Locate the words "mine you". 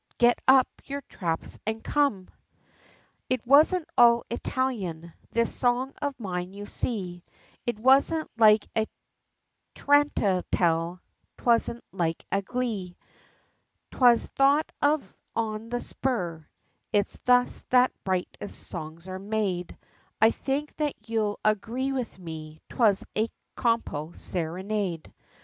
6.19-6.65